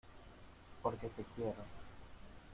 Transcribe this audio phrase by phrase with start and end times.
[0.81, 1.63] porque te quiero.